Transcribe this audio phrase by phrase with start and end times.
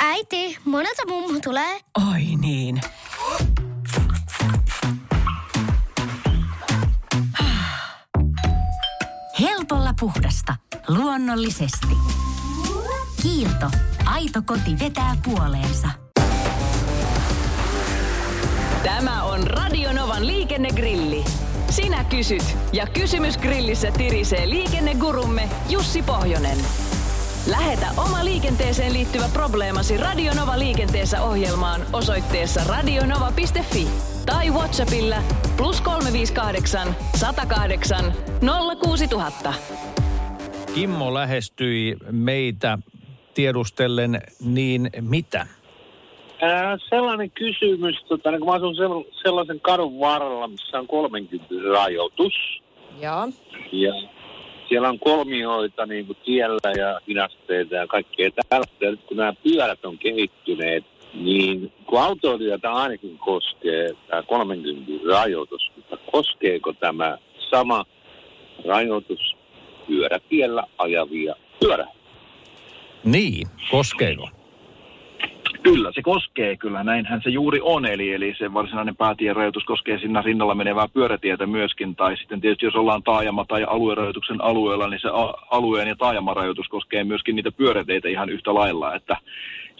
[0.00, 1.80] Äiti, monelta mummu tulee?
[2.12, 2.80] Oi niin.
[9.40, 10.56] Helpolla puhdasta.
[10.88, 11.96] Luonnollisesti.
[13.22, 13.70] Kiilto.
[14.04, 15.88] Aito koti vetää puoleensa.
[18.82, 21.24] Tämä on Radionovan liikennegrilli.
[21.74, 26.58] Sinä kysyt ja kysymys grillissä tirisee liikennegurumme Jussi Pohjonen.
[27.50, 33.88] Lähetä oma liikenteeseen liittyvä probleemasi Radionova liikenteessä ohjelmaan osoitteessa radionova.fi
[34.26, 35.16] tai Whatsappilla
[35.56, 38.12] plus 358 108
[38.82, 39.54] 06000.
[40.74, 42.78] Kimmo lähestyi meitä
[43.34, 45.46] tiedustellen niin mitä?
[46.44, 51.46] Ää, sellainen kysymys, tota, niin kun mä asun sell- sellaisen kadun varrella, missä on 30
[51.72, 52.32] rajoitus.
[53.00, 53.28] Joo.
[53.72, 53.92] Ja
[54.68, 58.84] siellä on kolmioita niin kuin tiellä ja hidasteita ja kaikkea tällaista.
[58.84, 65.70] Ja nyt kun nämä pyörät on kehittyneet, niin kun autoilijoita ainakin koskee tämä 30 rajoitus,
[65.76, 67.18] mutta koskeeko tämä
[67.50, 67.84] sama
[68.66, 69.36] rajoitus
[69.86, 71.86] pyörätiellä ajavia pyörä?
[73.04, 74.28] Niin, koskeeko?
[75.64, 76.84] Kyllä, se koskee kyllä.
[76.84, 77.86] Näinhän se juuri on.
[77.86, 81.96] Eli, eli se varsinainen päätierajoitus koskee sinne rinnalla menevää pyörätietä myöskin.
[81.96, 85.08] Tai sitten tietysti jos ollaan taajama- tai aluerajoituksen alueella, niin se
[85.50, 88.94] alueen ja taajamarajoitus koskee myöskin niitä pyöräteitä ihan yhtä lailla.
[88.94, 89.16] Että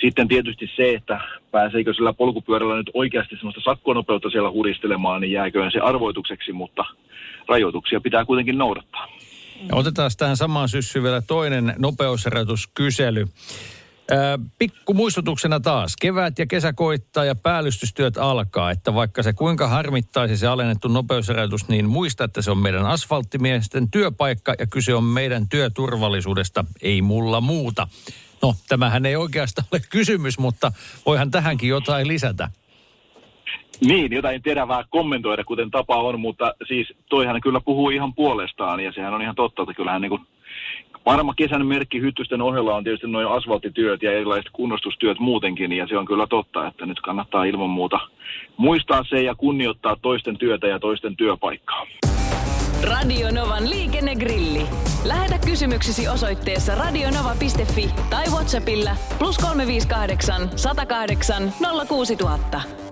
[0.00, 5.72] sitten tietysti se, että pääseekö sillä polkupyörällä nyt oikeasti sellaista sakkonopeutta siellä huristelemaan, niin jääköön
[5.72, 6.84] se arvoitukseksi, mutta
[7.48, 9.08] rajoituksia pitää kuitenkin noudattaa.
[9.72, 13.26] Otetaan tähän samaan syssyyn vielä toinen nopeusrajoituskysely.
[14.58, 15.96] Pikku muistutuksena taas.
[15.96, 18.70] Kevät ja kesä koittaa ja päällystystyöt alkaa.
[18.70, 23.90] Että vaikka se kuinka harmittaisi se alennettu nopeusrajoitus, niin muista, että se on meidän asfalttimiesten
[23.90, 27.88] työpaikka ja kyse on meidän työturvallisuudesta, ei mulla muuta.
[28.42, 30.72] No, tämähän ei oikeastaan ole kysymys, mutta
[31.06, 32.50] voihan tähänkin jotain lisätä.
[33.84, 38.92] Niin, jotain terävää kommentoida, kuten tapa on, mutta siis toihan kyllä puhuu ihan puolestaan ja
[38.92, 40.26] sehän on ihan totta, että kyllähän niin kuin
[41.06, 45.98] varma kesän merkki hyttysten ohella on tietysti noin asfalttityöt ja erilaiset kunnostustyöt muutenkin ja se
[45.98, 47.98] on kyllä totta, että nyt kannattaa ilman muuta
[48.56, 51.86] muistaa se ja kunnioittaa toisten työtä ja toisten työpaikkaa.
[52.90, 54.62] Radionovan liikennegrilli.
[55.04, 61.52] Lähetä kysymyksesi osoitteessa radionova.fi tai Whatsappilla plus 358 108
[61.88, 62.91] 06000.